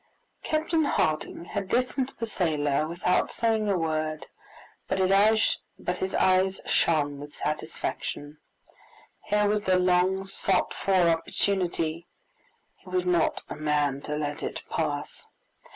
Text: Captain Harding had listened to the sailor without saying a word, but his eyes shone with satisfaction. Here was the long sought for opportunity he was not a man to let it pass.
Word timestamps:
Captain 0.41 0.83
Harding 0.85 1.45
had 1.45 1.71
listened 1.71 2.07
to 2.07 2.17
the 2.17 2.25
sailor 2.25 2.87
without 2.87 3.31
saying 3.31 3.69
a 3.69 3.77
word, 3.77 4.25
but 4.87 4.97
his 4.97 6.15
eyes 6.15 6.59
shone 6.65 7.19
with 7.19 7.35
satisfaction. 7.35 8.39
Here 9.25 9.47
was 9.47 9.61
the 9.61 9.77
long 9.77 10.25
sought 10.25 10.73
for 10.73 10.95
opportunity 11.07 12.07
he 12.77 12.89
was 12.89 13.05
not 13.05 13.43
a 13.47 13.53
man 13.55 14.01
to 14.01 14.15
let 14.15 14.41
it 14.41 14.63
pass. 14.71 15.27